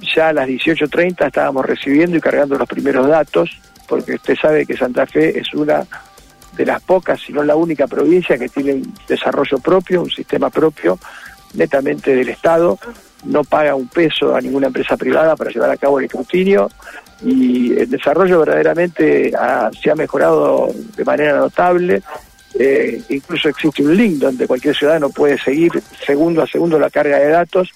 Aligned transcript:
Ya 0.00 0.30
a 0.30 0.32
las 0.32 0.48
18.30 0.48 1.28
estábamos 1.28 1.64
recibiendo 1.64 2.16
y 2.16 2.20
cargando 2.20 2.58
los 2.58 2.68
primeros 2.68 3.06
datos, 3.06 3.48
porque 3.86 4.14
usted 4.14 4.34
sabe 4.34 4.66
que 4.66 4.76
Santa 4.76 5.06
Fe 5.06 5.38
es 5.38 5.54
una 5.54 5.86
de 6.56 6.66
las 6.66 6.82
pocas, 6.82 7.20
si 7.20 7.32
no 7.32 7.44
la 7.44 7.54
única 7.54 7.86
provincia 7.86 8.36
que 8.36 8.48
tiene 8.48 8.74
un 8.74 8.94
desarrollo 9.06 9.58
propio, 9.58 10.02
un 10.02 10.10
sistema 10.10 10.50
propio, 10.50 10.98
netamente 11.52 12.12
del 12.12 12.28
Estado, 12.28 12.76
no 13.22 13.44
paga 13.44 13.76
un 13.76 13.86
peso 13.86 14.34
a 14.34 14.40
ninguna 14.40 14.66
empresa 14.66 14.96
privada 14.96 15.36
para 15.36 15.52
llevar 15.52 15.70
a 15.70 15.76
cabo 15.76 16.00
el 16.00 16.06
escrutinio 16.06 16.68
y 17.22 17.78
el 17.78 17.88
desarrollo 17.88 18.40
verdaderamente 18.40 19.30
se 19.80 19.90
ha 19.92 19.94
mejorado 19.94 20.72
de 20.96 21.04
manera 21.04 21.38
notable. 21.38 22.02
Eh, 22.58 23.00
incluso 23.10 23.48
existe 23.48 23.82
un 23.82 23.96
link 23.96 24.14
donde 24.14 24.48
cualquier 24.48 24.74
ciudadano 24.74 25.10
puede 25.10 25.38
seguir 25.38 25.70
segundo 26.04 26.42
a 26.42 26.48
segundo 26.48 26.80
la 26.80 26.90
carga 26.90 27.18
de 27.18 27.28
datos 27.28 27.70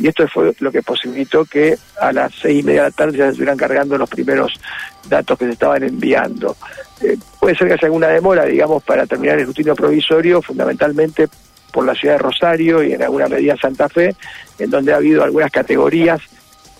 y 0.00 0.08
esto 0.08 0.26
fue 0.28 0.54
lo 0.60 0.72
que 0.72 0.82
posibilitó 0.82 1.44
que 1.44 1.76
a 2.00 2.10
las 2.10 2.32
seis 2.34 2.60
y 2.60 2.66
media 2.66 2.84
de 2.84 2.88
la 2.88 2.96
tarde 2.96 3.18
ya 3.18 3.24
se 3.24 3.30
estuvieran 3.32 3.58
cargando 3.58 3.98
los 3.98 4.08
primeros 4.08 4.58
datos 5.06 5.38
que 5.38 5.44
se 5.44 5.52
estaban 5.52 5.82
enviando. 5.82 6.56
Eh, 7.02 7.18
puede 7.38 7.54
ser 7.54 7.68
que 7.68 7.74
haya 7.74 7.86
alguna 7.86 8.08
demora, 8.08 8.46
digamos, 8.46 8.82
para 8.82 9.06
terminar 9.06 9.34
el 9.34 9.40
escrutinio 9.42 9.74
provisorio, 9.74 10.40
fundamentalmente 10.40 11.28
por 11.70 11.84
la 11.84 11.94
ciudad 11.94 12.14
de 12.14 12.18
Rosario 12.18 12.82
y 12.82 12.94
en 12.94 13.02
alguna 13.02 13.28
medida 13.28 13.56
Santa 13.58 13.90
Fe, 13.90 14.16
en 14.58 14.70
donde 14.70 14.94
ha 14.94 14.96
habido 14.96 15.22
algunas 15.22 15.50
categorías 15.50 16.20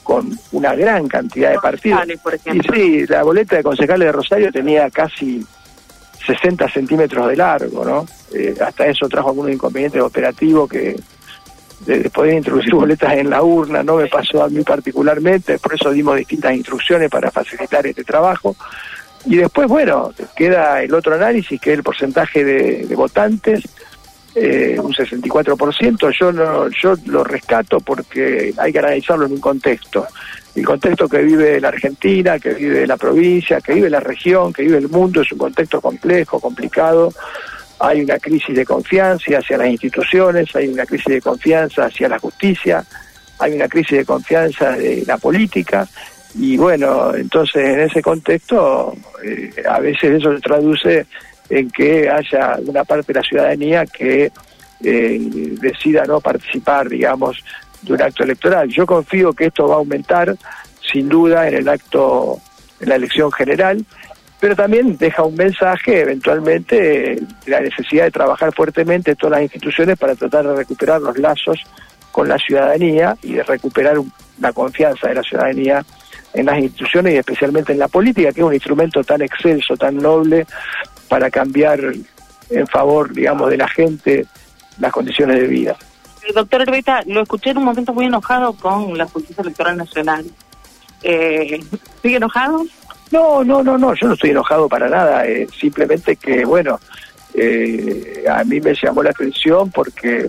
con 0.03 0.31
una 0.53 0.75
gran 0.75 1.07
cantidad 1.07 1.51
de 1.51 1.59
partidos. 1.59 2.01
Y 2.47 2.61
sí, 2.73 3.07
la 3.07 3.23
boleta 3.23 3.57
de 3.57 3.63
concejales 3.63 4.07
de 4.07 4.13
Rosario 4.13 4.51
tenía 4.51 4.89
casi 4.89 5.45
60 6.27 6.71
centímetros 6.71 7.29
de 7.29 7.37
largo, 7.37 7.85
¿no? 7.85 8.07
Eh, 8.33 8.55
hasta 8.65 8.87
eso 8.87 9.09
trajo 9.11 9.29
algunos 9.29 9.53
inconvenientes 9.53 10.01
operativos 10.01 10.71
que 10.71 10.97
de 11.81 12.11
poder 12.11 12.35
introducir 12.35 12.75
boletas 12.75 13.15
en 13.15 13.31
la 13.31 13.43
urna, 13.43 13.83
no 13.83 13.97
me 13.97 14.07
pasó 14.07 14.43
a 14.43 14.49
mí 14.49 14.63
particularmente, 14.63 15.59
por 15.59 15.75
eso 15.75 15.91
dimos 15.91 16.17
distintas 16.17 16.55
instrucciones 16.55 17.11
para 17.11 17.31
facilitar 17.31 17.87
este 17.87 18.05
trabajo. 18.05 18.55
Y 19.27 19.37
después, 19.37 19.69
bueno, 19.69 20.13
queda 20.37 20.83
el 20.83 20.95
otro 20.95 21.15
análisis, 21.15 21.61
que 21.61 21.73
es 21.73 21.79
el 21.79 21.83
porcentaje 21.83 22.45
de, 22.45 22.95
votantes, 22.95 23.63
eh, 24.35 24.79
un 24.81 24.93
64%, 24.93 26.19
yo, 26.19 26.33
no, 26.33 26.69
yo 26.69 26.95
lo 27.07 27.25
rescato 27.25 27.81
porque 27.81 28.55
hay 28.57 28.73
que 28.73 28.79
analizarlo 28.79 29.27
en 29.27 29.33
un 29.33 29.41
contexto. 29.41 30.07
El 30.55 30.65
contexto 30.65 31.09
que 31.09 31.19
vive 31.19 31.61
la 31.61 31.69
Argentina, 31.69 32.39
que 32.39 32.55
vive 32.55 32.87
la 32.87 32.97
provincia, 32.97 33.61
que 33.61 33.75
vive 33.75 33.91
la 33.91 34.01
región, 34.01 34.53
que 34.53 34.63
vive 34.63 34.79
el 34.79 34.89
mundo, 34.89 35.21
es 35.21 35.33
un 35.33 35.39
contexto 35.39 35.81
complejo, 35.81 36.41
complicado, 36.41 37.13
hay 37.81 38.03
una 38.03 38.19
crisis 38.19 38.55
de 38.55 38.65
confianza 38.65 39.39
hacia 39.39 39.57
las 39.57 39.69
instituciones, 39.69 40.55
hay 40.55 40.69
una 40.69 40.85
crisis 40.85 41.15
de 41.15 41.21
confianza 41.23 41.87
hacia 41.87 42.09
la 42.09 42.19
justicia, 42.19 42.85
hay 43.39 43.55
una 43.55 43.69
crisis 43.69 43.99
de 43.99 44.05
confianza 44.05 44.73
de 44.73 45.03
la 45.07 45.17
política 45.17 45.89
y 46.35 46.59
bueno, 46.59 47.15
entonces 47.15 47.65
en 47.65 47.81
ese 47.81 48.03
contexto 48.03 48.95
eh, 49.25 49.51
a 49.69 49.81
veces 49.81 50.21
eso 50.21 50.35
se 50.35 50.41
traduce 50.41 51.07
en 51.49 51.71
que 51.71 52.09
haya 52.09 52.59
una 52.65 52.85
parte 52.85 53.13
de 53.13 53.19
la 53.19 53.27
ciudadanía 53.27 53.87
que 53.87 54.31
eh, 54.83 55.19
decida 55.61 56.05
no 56.05 56.21
participar, 56.21 56.89
digamos, 56.89 57.43
de 57.83 57.95
un 57.95 58.03
acto 58.03 58.25
electoral. 58.25 58.69
Yo 58.69 58.87
confío 58.87 59.33
que 59.33 59.47
esto 59.47 59.67
va 59.67 59.77
a 59.77 59.79
aumentar 59.79 60.37
sin 60.93 61.09
duda 61.09 61.49
en 61.49 61.55
el 61.55 61.69
acto, 61.69 62.39
en 62.79 62.91
la 62.91 62.97
elección 62.97 63.33
general 63.33 63.85
pero 64.41 64.57
también 64.57 64.97
deja 64.97 65.23
un 65.23 65.35
mensaje 65.35 66.01
eventualmente 66.01 67.21
la 67.47 67.61
necesidad 67.61 68.05
de 68.05 68.11
trabajar 68.11 68.53
fuertemente 68.55 69.15
todas 69.15 69.33
las 69.33 69.43
instituciones 69.43 69.99
para 69.99 70.15
tratar 70.15 70.47
de 70.47 70.57
recuperar 70.57 71.01
los 71.01 71.17
lazos 71.19 71.61
con 72.11 72.29
la 72.29 72.39
ciudadanía 72.39 73.17
y 73.23 73.35
de 73.35 73.43
recuperar 73.43 73.97
la 74.41 74.53
confianza 74.53 75.09
de 75.09 75.15
la 75.15 75.23
ciudadanía 75.23 75.85
en 76.33 76.47
las 76.47 76.59
instituciones 76.59 77.15
y 77.15 77.17
especialmente 77.19 77.73
en 77.73 77.79
la 77.79 77.89
política, 77.89 78.33
que 78.33 78.41
es 78.41 78.47
un 78.47 78.55
instrumento 78.55 79.05
tan 79.05 79.21
excelso, 79.21 79.77
tan 79.77 79.97
noble 79.97 80.47
para 81.09 81.31
cambiar 81.31 81.81
en 82.49 82.67
favor, 82.67 83.13
digamos, 83.13 83.51
de 83.51 83.57
la 83.57 83.69
gente 83.69 84.27
las 84.79 84.93
condiciones 84.93 85.41
de 85.41 85.47
vida. 85.47 85.77
Doctor 86.35 86.63
Herbeta, 86.63 87.03
lo 87.07 87.23
escuché 87.23 87.51
en 87.51 87.59
un 87.59 87.65
momento 87.65 87.93
muy 87.93 88.07
enojado 88.07 88.53
con 88.55 88.97
la 88.97 89.07
Justicia 89.07 89.43
Electoral 89.43 89.77
Nacional. 89.77 90.25
Eh, 91.03 91.61
¿Sigue 92.03 92.17
enojado? 92.17 92.65
No, 93.11 93.43
no, 93.43 93.63
no, 93.63 93.77
no, 93.77 93.95
yo 93.95 94.07
no 94.07 94.15
estoy 94.15 94.31
enojado 94.31 94.69
para 94.69 94.89
nada, 94.89 95.27
eh, 95.27 95.47
simplemente 95.59 96.17
que, 96.17 96.45
bueno, 96.45 96.79
eh, 97.35 98.25
a 98.29 98.45
mí 98.45 98.61
me 98.61 98.75
llamó 98.75 99.03
la 99.03 99.11
atención 99.11 99.71
porque 99.71 100.29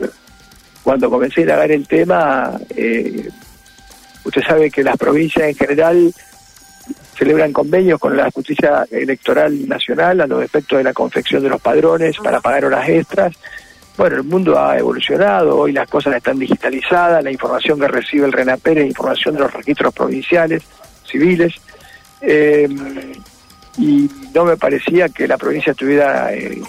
cuando 0.84 1.10
comencé 1.10 1.42
a 1.42 1.44
indagar 1.44 1.72
el 1.72 1.88
tema, 1.88 2.60
eh, 2.76 3.30
usted 4.24 4.42
sabe 4.42 4.72
que 4.72 4.84
las 4.84 4.98
provincias 4.98 5.50
en 5.50 5.56
general 5.56 6.14
celebran 7.16 7.54
convenios 7.54 8.00
con 8.00 8.18
la 8.18 8.32
justicia 8.32 8.86
electoral 8.90 9.68
nacional 9.68 10.22
a 10.22 10.28
los 10.28 10.44
efectos 10.44 10.80
de 10.80 10.84
la 10.84 10.94
confección 10.94 11.44
de 11.44 11.50
los 11.50 11.62
padrones 11.62 12.18
para 12.18 12.42
pagar 12.42 12.66
horas 12.66 12.90
extras. 12.90 13.36
Bueno, 13.96 14.16
el 14.16 14.24
mundo 14.24 14.58
ha 14.58 14.78
evolucionado, 14.78 15.56
hoy 15.56 15.72
las 15.74 15.88
cosas 15.88 16.16
están 16.16 16.40
digitalizadas, 16.40 17.24
la 17.24 17.32
información 17.32 17.80
que 17.80 17.88
recibe 17.88 18.26
el 18.26 18.32
RENAPER 18.32 18.80
es 18.80 18.88
información 18.88 19.36
de 19.36 19.42
los 19.42 19.54
registros 19.54 19.94
provinciales, 19.94 20.64
civiles, 21.06 21.54
eh, 22.22 22.68
y 23.78 24.10
no 24.34 24.46
me 24.46 24.58
parecía 24.58 25.10
que 25.10 25.28
la 25.28 25.38
provincia 25.38 25.74
tuviera 25.74 26.34
eh, 26.34 26.62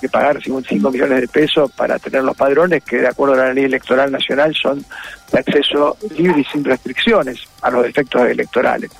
que 0.00 0.08
pagar 0.08 0.40
5 0.42 0.90
millones 0.90 1.20
de 1.20 1.28
pesos 1.28 1.70
para 1.72 1.98
tener 1.98 2.22
los 2.22 2.36
padrones, 2.36 2.82
que 2.84 2.98
de 2.98 3.08
acuerdo 3.08 3.34
a 3.34 3.46
la 3.46 3.54
ley 3.54 3.64
electoral 3.64 4.12
nacional 4.12 4.54
son 4.54 4.84
de 5.32 5.38
acceso 5.38 5.96
libre 6.16 6.40
y 6.40 6.44
sin 6.44 6.64
restricciones 6.64 7.40
a 7.62 7.70
los 7.70 7.86
efectos 7.86 8.28
electorales. 8.28 8.90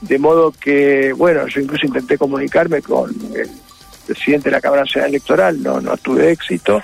De 0.00 0.18
modo 0.18 0.52
que, 0.52 1.12
bueno, 1.12 1.46
yo 1.48 1.60
incluso 1.60 1.86
intenté 1.86 2.18
comunicarme 2.18 2.82
con 2.82 3.10
el 3.34 3.50
presidente 4.06 4.50
de 4.50 4.56
la 4.56 4.60
Cámara 4.60 4.82
Nacional 4.82 5.10
Electoral, 5.10 5.62
no, 5.62 5.80
no 5.80 5.96
tuve 5.96 6.30
éxito, 6.30 6.80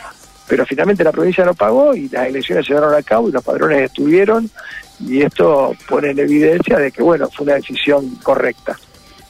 pero 0.48 0.66
finalmente 0.66 1.04
la 1.04 1.12
provincia 1.12 1.44
no 1.44 1.54
pagó 1.54 1.94
y 1.94 2.08
las 2.08 2.26
elecciones 2.26 2.66
se 2.66 2.74
llevaron 2.74 2.94
a 2.94 3.02
cabo 3.02 3.28
y 3.28 3.32
los 3.32 3.44
padrones 3.44 3.82
estuvieron 3.82 4.50
y 5.06 5.22
esto 5.22 5.74
pone 5.88 6.10
en 6.10 6.18
evidencia 6.18 6.78
de 6.78 6.90
que, 6.92 7.02
bueno, 7.02 7.28
fue 7.30 7.44
una 7.44 7.54
decisión 7.54 8.16
correcta. 8.22 8.78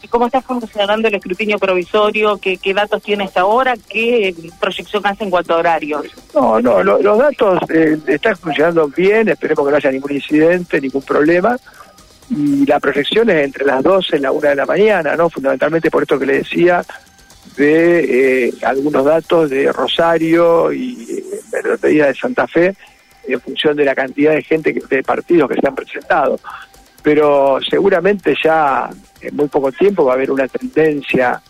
¿Y 0.02 0.08
cómo 0.08 0.26
está 0.26 0.42
funcionando 0.42 1.06
el 1.06 1.14
escrutinio 1.14 1.58
provisorio? 1.58 2.38
¿Qué, 2.38 2.58
datos 2.74 3.02
tiene 3.02 3.24
hasta 3.24 3.42
ahora? 3.42 3.74
¿Qué 3.88 4.34
proyección 4.60 5.06
hace 5.06 5.24
en 5.24 5.30
cuanto 5.30 5.54
a 5.54 5.58
horarios? 5.58 6.06
No, 6.34 6.60
no, 6.60 6.82
los 6.82 7.18
datos 7.18 7.60
eh, 7.70 7.96
están 8.08 8.36
funcionando 8.36 8.88
bien, 8.88 9.28
esperemos 9.28 9.64
que 9.64 9.70
no 9.70 9.76
haya 9.76 9.92
ningún 9.92 10.12
incidente, 10.12 10.80
ningún 10.80 11.02
problema. 11.02 11.56
Y 12.30 12.66
la 12.66 12.80
proyección 12.80 13.30
es 13.30 13.44
entre 13.44 13.64
las 13.64 13.82
12 13.82 14.16
y 14.16 14.20
la 14.20 14.32
1 14.32 14.48
de 14.48 14.56
la 14.56 14.66
mañana, 14.66 15.14
¿no? 15.14 15.30
Fundamentalmente 15.30 15.90
por 15.90 16.02
esto 16.02 16.18
que 16.18 16.26
le 16.26 16.38
decía, 16.38 16.84
de 17.56 18.46
eh, 18.48 18.54
algunos 18.62 19.04
datos 19.04 19.50
de 19.50 19.70
Rosario 19.72 20.72
y 20.72 21.22
eh, 21.52 21.76
de 21.80 22.14
Santa 22.14 22.48
Fe, 22.48 22.74
en 23.26 23.40
función 23.40 23.76
de 23.76 23.84
la 23.84 23.94
cantidad 23.94 24.32
de 24.32 24.42
gente, 24.42 24.72
de 24.72 25.02
partidos 25.02 25.48
que 25.50 25.60
se 25.60 25.66
han 25.66 25.74
presentado. 25.74 26.38
Pero 27.02 27.58
seguramente 27.68 28.34
ya 28.42 28.90
en 29.20 29.36
muy 29.36 29.48
poco 29.48 29.72
tiempo 29.72 30.04
va 30.04 30.12
a 30.12 30.14
haber 30.14 30.30
una 30.30 30.46
tendencia 30.46 31.40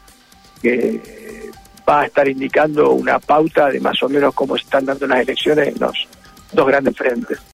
que 0.60 1.50
va 1.88 2.02
a 2.02 2.06
estar 2.06 2.28
indicando 2.28 2.92
una 2.92 3.18
pauta 3.18 3.68
de 3.68 3.80
más 3.80 4.02
o 4.02 4.08
menos 4.08 4.34
cómo 4.34 4.56
están 4.56 4.84
dando 4.84 5.06
las 5.06 5.20
elecciones 5.20 5.68
en 5.68 5.80
los 5.80 6.08
dos 6.52 6.66
grandes 6.66 6.96
frentes. 6.96 7.38